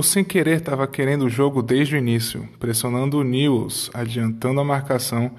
O 0.00 0.02
sem 0.02 0.24
querer 0.24 0.60
estava 0.60 0.86
querendo 0.86 1.26
o 1.26 1.28
jogo 1.28 1.60
desde 1.62 1.94
o 1.94 1.98
início, 1.98 2.48
pressionando 2.58 3.18
o 3.18 3.22
Newells, 3.22 3.90
adiantando 3.92 4.58
a 4.58 4.64
marcação 4.64 5.32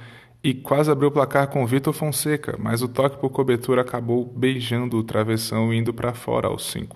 e 0.43 0.53
quase 0.53 0.91
abriu 0.91 1.09
o 1.09 1.11
placar 1.11 1.47
com 1.47 1.63
o 1.63 1.65
Vitor 1.65 1.91
Fonseca, 1.91 2.55
mas 2.59 2.83
o 2.83 2.87
toque 2.87 3.17
por 3.17 3.31
cobertura 3.31 3.81
acabou 3.81 4.23
beijando 4.23 4.97
o 4.97 5.03
travessão 5.03 5.73
e 5.73 5.79
indo 5.79 5.91
para 5.91 6.13
fora 6.13 6.47
aos 6.47 6.69
5. 6.69 6.95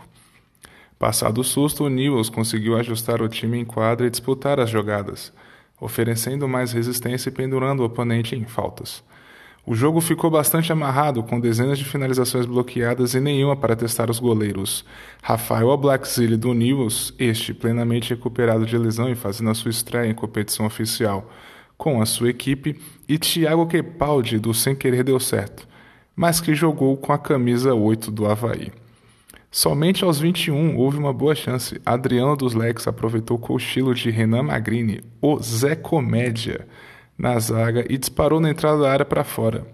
Passado 1.00 1.42
o 1.42 1.44
susto, 1.44 1.86
o 1.86 1.90
Newells 1.90 2.30
conseguiu 2.30 2.78
ajustar 2.78 3.20
o 3.20 3.28
time 3.28 3.58
em 3.58 3.66
quadra 3.66 4.06
e 4.06 4.12
disputar 4.12 4.60
as 4.60 4.70
jogadas, 4.70 5.34
oferecendo 5.82 6.48
mais 6.48 6.72
resistência 6.72 7.30
e 7.30 7.34
pendurando 7.34 7.80
o 7.80 7.86
oponente 7.86 8.36
em 8.36 8.46
faltas. 8.46 9.04
O 9.68 9.74
jogo 9.74 10.00
ficou 10.00 10.30
bastante 10.30 10.72
amarrado, 10.72 11.24
com 11.24 11.40
dezenas 11.40 11.80
de 11.80 11.86
finalizações 11.86 12.46
bloqueadas 12.46 13.16
e 13.16 13.20
nenhuma 13.20 13.56
para 13.56 13.76
testar 13.76 14.12
os 14.12 14.20
goleiros. 14.20 14.86
Rafael 15.24 15.70
Oblaxile 15.70 16.38
do 16.38 16.54
Newells, 16.54 17.14
este 17.18 17.52
plenamente 17.52 18.12
recuperado 18.12 18.64
de 18.64 18.78
lesão 18.78 19.10
e 19.10 19.16
fazendo 19.16 19.50
a 19.50 19.56
sua 19.56 19.72
estreia 19.72 20.08
em 20.08 20.14
competição 20.14 20.68
oficial 20.68 21.28
com 21.78 22.02
a 22.02 22.06
sua 22.06 22.30
equipe, 22.30 22.80
e 23.08 23.18
Thiago 23.18 23.68
Quepaldi 23.68 24.40
do 24.40 24.54
Sem 24.54 24.76
Querer 24.76 25.04
Deu 25.04 25.20
Certo, 25.20 25.68
mas 26.16 26.40
que 26.40 26.56
jogou 26.56 26.96
com 26.96 27.12
a 27.12 27.18
camisa 27.18 27.74
8 27.74 28.12
do 28.12 28.26
Havaí. 28.26 28.72
Somente 29.52 30.04
aos 30.04 30.20
21 30.20 30.78
houve 30.78 30.98
uma 30.98 31.14
boa 31.14 31.34
chance. 31.34 31.82
Adriano 31.86 32.36
dos 32.36 32.54
Lex 32.54 32.88
aproveitou 32.88 33.38
o 33.38 33.40
cochilo 33.40 33.96
de 33.96 34.10
Renan 34.10 34.44
Magrini, 34.44 35.02
o 35.22 35.40
Zé 35.42 35.76
Comédia, 35.76 36.68
na 37.18 37.38
zaga 37.40 37.86
e 37.90 37.98
disparou 37.98 38.40
na 38.40 38.50
entrada 38.50 38.80
da 38.80 38.92
área 38.92 39.06
para 39.06 39.24
fora. 39.24 39.66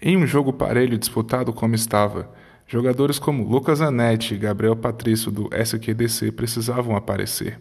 Em 0.00 0.16
um 0.16 0.26
jogo 0.26 0.52
parelho 0.52 0.98
disputado 0.98 1.52
como 1.52 1.74
estava, 1.74 2.30
jogadores 2.66 3.18
como 3.18 3.46
Lucas 3.46 3.80
Anetti 3.80 4.34
e 4.34 4.38
Gabriel 4.38 4.76
Patrício 4.76 5.30
do 5.30 5.50
SQDC 5.52 6.32
precisavam 6.32 6.96
aparecer. 6.96 7.58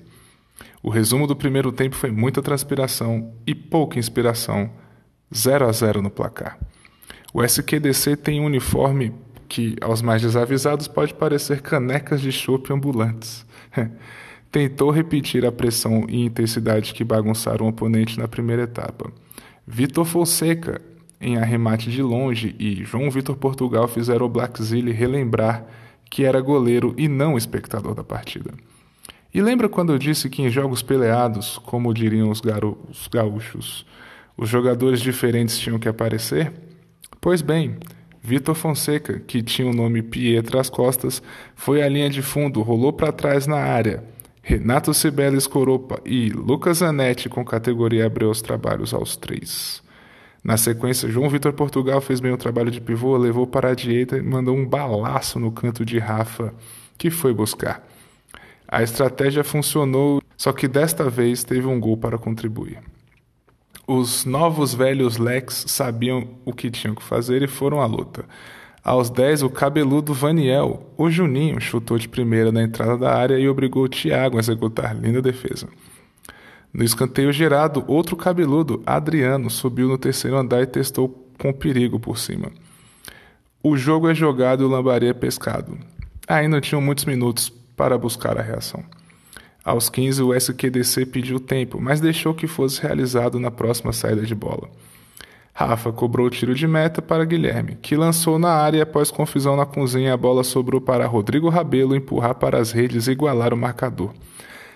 O 0.81 0.89
resumo 0.89 1.27
do 1.27 1.35
primeiro 1.35 1.71
tempo 1.71 1.95
foi 1.95 2.11
muita 2.11 2.41
transpiração 2.41 3.33
e 3.45 3.53
pouca 3.53 3.99
inspiração, 3.99 4.71
0 5.35 5.67
a 5.67 5.71
0 5.71 6.01
no 6.01 6.09
placar. 6.09 6.57
O 7.33 7.43
SQDC 7.43 8.15
tem 8.15 8.39
um 8.39 8.45
uniforme 8.45 9.13
que, 9.47 9.75
aos 9.81 10.01
mais 10.01 10.21
desavisados, 10.21 10.87
pode 10.87 11.13
parecer 11.13 11.61
canecas 11.61 12.21
de 12.21 12.31
chope 12.31 12.71
ambulantes. 12.71 13.45
tentou 14.51 14.89
repetir 14.89 15.45
a 15.45 15.51
pressão 15.51 16.05
e 16.09 16.25
intensidade 16.25 16.93
que 16.93 17.03
bagunçaram 17.03 17.65
o 17.65 17.69
oponente 17.69 18.17
na 18.17 18.27
primeira 18.27 18.63
etapa. 18.63 19.11
Vitor 19.65 20.05
Fonseca, 20.05 20.81
em 21.21 21.37
arremate 21.37 21.91
de 21.91 22.01
longe, 22.01 22.55
e 22.57 22.83
João 22.83 23.11
Vitor 23.11 23.35
Portugal 23.35 23.87
fizeram 23.87 24.25
o 24.25 24.29
Blackzille 24.29 24.91
relembrar 24.91 25.65
que 26.09 26.23
era 26.23 26.41
goleiro 26.41 26.95
e 26.97 27.07
não 27.07 27.37
espectador 27.37 27.93
da 27.93 28.03
partida. 28.03 28.51
E 29.31 29.41
lembra 29.41 29.69
quando 29.69 29.93
eu 29.93 29.99
disse 29.99 30.27
que 30.27 30.41
em 30.41 30.49
jogos 30.49 30.81
peleados, 30.81 31.59
como 31.59 31.93
diriam 31.93 32.31
os, 32.31 32.41
os 32.89 33.07
gaúchos, 33.07 33.85
os 34.35 34.49
jogadores 34.49 35.01
diferentes 35.01 35.59
tinham 35.59 35.77
que 35.77 35.87
aparecer? 35.87 36.51
Pois 37.21 37.43
bem, 37.43 37.77
Vitor 38.23 38.55
Fonseca, 38.55 39.19
que 39.19 39.43
tinha 39.43 39.69
o 39.69 39.73
nome 39.73 40.01
Pietra 40.01 40.59
às 40.59 40.69
costas, 40.69 41.21
foi 41.55 41.83
à 41.83 41.87
linha 41.87 42.09
de 42.09 42.23
fundo, 42.23 42.63
rolou 42.63 42.91
para 42.91 43.11
trás 43.11 43.45
na 43.45 43.57
área 43.57 44.03
Renato 44.49 44.95
Cibeles 44.95 45.45
Coropa 45.45 46.01
e 46.03 46.31
Lucas 46.31 46.81
Anetti 46.81 47.29
com 47.29 47.45
categoria 47.45 48.07
abriu 48.07 48.31
os 48.31 48.41
trabalhos 48.41 48.95
aos 48.95 49.15
três. 49.15 49.83
Na 50.43 50.57
sequência, 50.57 51.07
João 51.07 51.29
Vitor 51.29 51.53
Portugal 51.53 52.01
fez 52.01 52.19
bem 52.19 52.31
o 52.31 52.37
trabalho 52.37 52.71
de 52.71 52.81
pivô, 52.81 53.15
levou 53.15 53.45
para 53.45 53.69
a 53.69 53.75
direita 53.75 54.17
e 54.17 54.23
mandou 54.23 54.57
um 54.57 54.65
balaço 54.65 55.39
no 55.39 55.51
canto 55.51 55.85
de 55.85 55.99
Rafa, 55.99 56.51
que 56.97 57.11
foi 57.11 57.31
buscar. 57.31 57.87
A 58.67 58.81
estratégia 58.81 59.43
funcionou, 59.43 60.19
só 60.35 60.51
que 60.51 60.67
desta 60.67 61.11
vez 61.11 61.43
teve 61.43 61.67
um 61.67 61.79
gol 61.79 61.95
para 61.95 62.17
contribuir. 62.17 62.79
Os 63.85 64.25
novos 64.25 64.73
velhos 64.73 65.17
Lex 65.17 65.65
sabiam 65.67 66.27
o 66.43 66.53
que 66.53 66.71
tinham 66.71 66.95
que 66.95 67.03
fazer 67.03 67.43
e 67.43 67.47
foram 67.47 67.81
à 67.81 67.85
luta. 67.85 68.25
Aos 68.83 69.09
10, 69.09 69.43
o 69.43 69.49
cabeludo 69.49 70.13
Vaniel, 70.13 70.91
o 70.97 71.09
Juninho, 71.09 71.59
chutou 71.59 71.97
de 71.97 72.07
primeira 72.07 72.51
na 72.51 72.63
entrada 72.63 72.97
da 72.97 73.13
área 73.13 73.37
e 73.37 73.49
obrigou 73.49 73.83
o 73.83 73.89
Thiago 73.89 74.37
a 74.37 74.39
executar 74.39 74.95
linda 74.95 75.21
defesa. 75.21 75.67
No 76.73 76.83
escanteio 76.83 77.33
gerado, 77.33 77.83
outro 77.87 78.15
cabeludo, 78.15 78.81
Adriano, 78.85 79.49
subiu 79.49 79.87
no 79.87 79.97
terceiro 79.97 80.37
andar 80.37 80.61
e 80.61 80.67
testou 80.67 81.27
com 81.37 81.51
perigo 81.51 81.99
por 81.99 82.17
cima. 82.17 82.51
O 83.61 83.75
jogo 83.75 84.09
é 84.09 84.15
jogado 84.15 84.63
e 84.63 84.65
o 84.65 84.69
lambari 84.69 85.07
é 85.07 85.13
pescado. 85.13 85.77
Ainda 86.27 86.61
tinham 86.61 86.81
muitos 86.81 87.05
minutos 87.05 87.49
para 87.75 87.97
buscar 87.97 88.37
a 88.37 88.41
reação. 88.41 88.83
Aos 89.63 89.89
15, 89.89 90.23
o 90.23 90.33
SQDC 90.33 91.05
pediu 91.07 91.39
tempo, 91.39 91.81
mas 91.81 91.99
deixou 91.99 92.33
que 92.33 92.47
fosse 92.47 92.81
realizado 92.81 93.39
na 93.39 93.51
próxima 93.51 93.91
saída 93.91 94.21
de 94.21 94.33
bola. 94.33 94.69
Rafa 95.59 95.91
cobrou 95.91 96.27
o 96.27 96.29
tiro 96.29 96.55
de 96.55 96.65
meta 96.65 97.01
para 97.01 97.25
Guilherme, 97.25 97.77
que 97.81 97.97
lançou 97.97 98.39
na 98.39 98.49
área 98.49 98.77
e 98.77 98.81
após 98.81 99.11
confusão 99.11 99.57
na 99.57 99.65
cozinha 99.65 100.13
a 100.13 100.17
bola 100.17 100.41
sobrou 100.41 100.79
para 100.79 101.05
Rodrigo 101.05 101.49
Rabelo 101.49 101.93
empurrar 101.93 102.35
para 102.35 102.57
as 102.57 102.71
redes 102.71 103.07
e 103.07 103.11
igualar 103.11 103.53
o 103.53 103.57
marcador. 103.57 104.13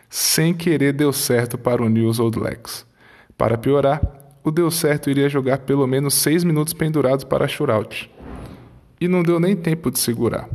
Sem 0.09 0.53
querer 0.53 0.91
deu 0.91 1.13
certo 1.13 1.57
para 1.57 1.81
o 1.81 1.87
News 1.87 2.19
Old 2.19 2.37
Legs. 2.37 2.85
Para 3.37 3.57
piorar, 3.57 4.01
o 4.43 4.51
deu 4.51 4.69
certo 4.69 5.09
iria 5.09 5.29
jogar 5.29 5.59
pelo 5.59 5.87
menos 5.87 6.15
seis 6.15 6.43
minutos 6.43 6.73
pendurados 6.73 7.23
para 7.23 7.47
shootout. 7.47 8.11
E 8.99 9.07
não 9.07 9.23
deu 9.23 9.39
nem 9.39 9.55
tempo 9.55 9.89
de 9.89 9.99
segurar. 9.99 10.49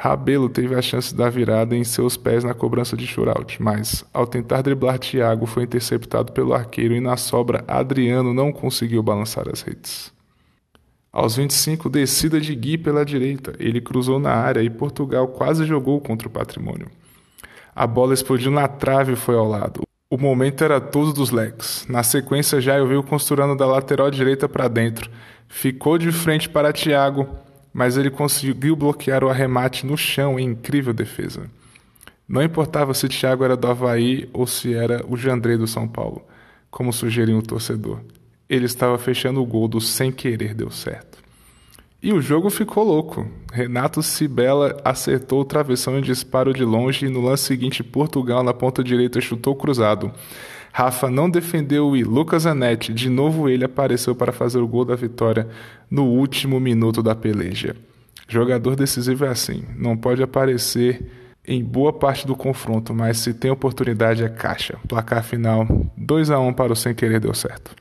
Rabelo 0.00 0.48
teve 0.48 0.76
a 0.76 0.80
chance 0.80 1.12
da 1.12 1.28
virada 1.28 1.74
em 1.74 1.82
seus 1.82 2.16
pés 2.16 2.44
na 2.44 2.54
cobrança 2.54 2.96
de 2.96 3.04
shootout, 3.04 3.60
mas, 3.60 4.04
ao 4.14 4.28
tentar 4.28 4.62
driblar 4.62 4.96
Thiago, 4.96 5.44
foi 5.44 5.64
interceptado 5.64 6.30
pelo 6.30 6.54
arqueiro 6.54 6.94
e 6.94 7.00
na 7.00 7.16
sobra 7.16 7.64
Adriano 7.66 8.32
não 8.32 8.52
conseguiu 8.52 9.02
balançar 9.02 9.48
as 9.52 9.60
redes. 9.62 10.12
Aos 11.12 11.34
25, 11.34 11.90
descida 11.90 12.40
de 12.40 12.54
Gui 12.54 12.78
pela 12.78 13.04
direita, 13.04 13.54
ele 13.58 13.80
cruzou 13.80 14.20
na 14.20 14.30
área 14.30 14.62
e 14.62 14.70
Portugal 14.70 15.26
quase 15.26 15.66
jogou 15.66 16.00
contra 16.00 16.28
o 16.28 16.30
patrimônio. 16.30 16.86
A 17.74 17.84
bola 17.84 18.14
explodiu 18.14 18.52
na 18.52 18.68
trave 18.68 19.14
e 19.14 19.16
foi 19.16 19.34
ao 19.34 19.48
lado. 19.48 19.80
O 20.08 20.16
momento 20.16 20.62
era 20.62 20.80
todo 20.80 21.12
dos 21.12 21.32
leques. 21.32 21.84
Na 21.88 22.04
sequência, 22.04 22.60
Jair 22.60 22.86
veio 22.86 23.02
costurando 23.02 23.56
da 23.56 23.66
lateral 23.66 24.12
direita 24.12 24.48
para 24.48 24.68
dentro. 24.68 25.10
Ficou 25.48 25.98
de 25.98 26.12
frente 26.12 26.48
para 26.48 26.72
Thiago, 26.72 27.28
mas 27.72 27.96
ele 27.96 28.10
conseguiu 28.10 28.76
bloquear 28.76 29.22
o 29.22 29.28
arremate 29.28 29.86
no 29.86 29.96
chão 29.96 30.38
em 30.38 30.48
incrível 30.48 30.92
defesa. 30.92 31.50
Não 32.28 32.42
importava 32.42 32.92
se 32.92 33.08
Thiago 33.08 33.44
era 33.44 33.56
do 33.56 33.66
Havaí 33.66 34.28
ou 34.32 34.46
se 34.46 34.74
era 34.74 35.04
o 35.08 35.16
Jandrei 35.16 35.56
do 35.56 35.66
São 35.66 35.88
Paulo, 35.88 36.22
como 36.70 36.92
sugeriu 36.92 37.38
o 37.38 37.42
torcedor. 37.42 38.00
Ele 38.48 38.66
estava 38.66 38.98
fechando 38.98 39.42
o 39.42 39.46
gol 39.46 39.66
do 39.66 39.80
sem 39.80 40.12
querer 40.12 40.54
deu 40.54 40.70
certo. 40.70 41.18
E 42.00 42.12
o 42.12 42.20
jogo 42.20 42.48
ficou 42.48 42.84
louco. 42.84 43.26
Renato 43.52 44.02
Cibela 44.02 44.80
acertou 44.84 45.40
o 45.40 45.44
travessão 45.44 45.98
em 45.98 46.02
disparo 46.02 46.54
de 46.54 46.64
longe 46.64 47.06
e 47.06 47.08
no 47.08 47.20
lance 47.20 47.44
seguinte 47.44 47.82
Portugal 47.82 48.42
na 48.44 48.54
ponta 48.54 48.84
direita 48.84 49.20
chutou 49.20 49.56
cruzado. 49.56 50.12
Rafa 50.72 51.10
não 51.10 51.28
defendeu 51.28 51.96
e 51.96 52.04
Lucas 52.04 52.46
Anetti, 52.46 52.92
de 52.92 53.08
novo 53.08 53.48
ele 53.48 53.64
apareceu 53.64 54.14
para 54.14 54.32
fazer 54.32 54.58
o 54.58 54.68
gol 54.68 54.84
da 54.84 54.94
vitória 54.94 55.48
no 55.90 56.04
último 56.04 56.60
minuto 56.60 57.02
da 57.02 57.14
peleja. 57.14 57.74
Jogador 58.28 58.76
decisivo 58.76 59.24
é 59.24 59.28
assim, 59.28 59.64
não 59.76 59.96
pode 59.96 60.22
aparecer 60.22 61.10
em 61.46 61.64
boa 61.64 61.92
parte 61.92 62.26
do 62.26 62.36
confronto, 62.36 62.92
mas 62.92 63.18
se 63.18 63.32
tem 63.32 63.50
oportunidade 63.50 64.22
é 64.22 64.28
caixa. 64.28 64.78
Placar 64.86 65.24
final 65.24 65.66
2 65.96 66.30
a 66.30 66.38
1 66.38 66.52
para 66.52 66.72
o 66.72 66.76
sem 66.76 66.94
querer 66.94 67.20
deu 67.20 67.32
certo. 67.32 67.74